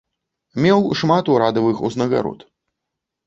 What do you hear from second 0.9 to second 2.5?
шмат урадавых узнагарод.